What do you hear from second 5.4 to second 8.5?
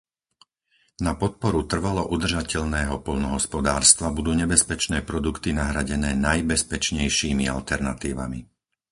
nahradené najbezpečnejšími alternatívami.